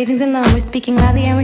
[0.00, 0.50] savings and loan.
[0.54, 1.36] We're speaking loudly and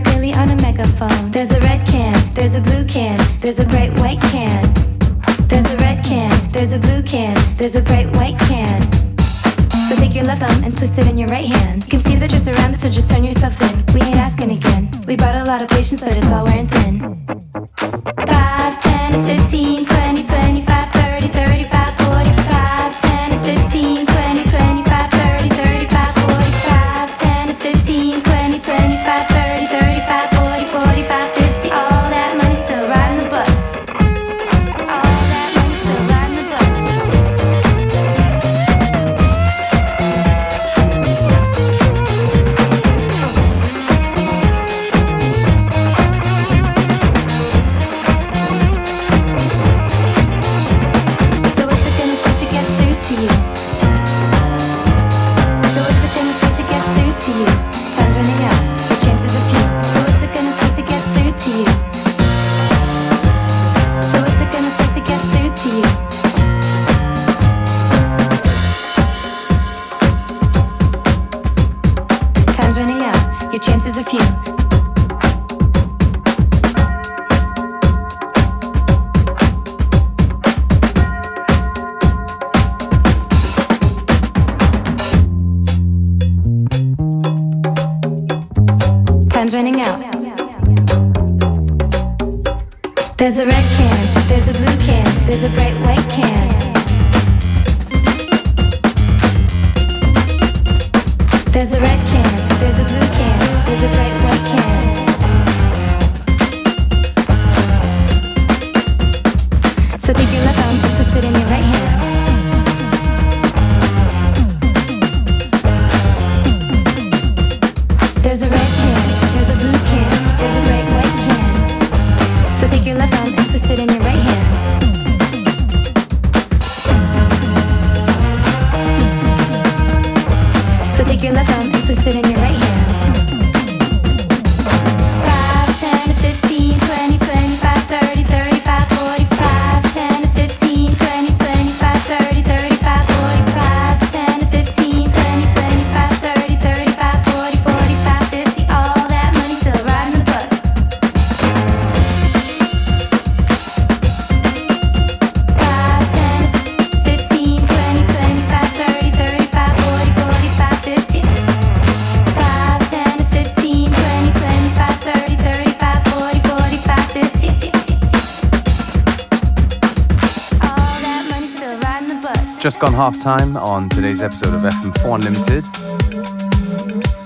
[173.13, 175.65] half time on today's episode of FM4 Unlimited.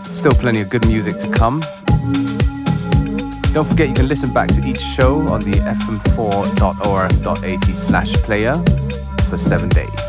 [0.05, 1.61] Still plenty of good music to come.
[3.55, 8.53] Don't forget you can listen back to each show on the fm4.orf.at slash player
[9.31, 10.00] for seven days.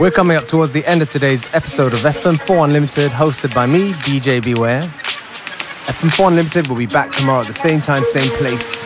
[0.00, 3.92] We're coming up towards the end of today's episode of FM4 Unlimited, hosted by me,
[3.92, 4.80] DJ Beware.
[4.80, 8.82] FM4 Unlimited will be back tomorrow at the same time, same place.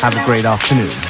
[0.00, 1.09] Have a great afternoon.